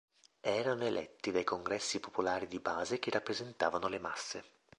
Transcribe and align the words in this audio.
Erano 0.47 0.83
eletti 0.85 1.29
dai 1.31 1.43
congressi 1.43 1.99
popolari 1.99 2.47
di 2.47 2.59
base 2.59 2.97
che 2.97 3.11
rappresentavano 3.11 3.87
le 3.87 3.99
"masse". 3.99 4.43